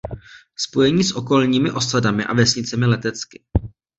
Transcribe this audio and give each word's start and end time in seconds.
Spojení 0.57 1.03
s 1.03 1.11
okolními 1.11 1.71
osadami 1.71 2.25
a 2.25 2.33
vesnicemi 2.33 2.85
letecky. 2.85 3.43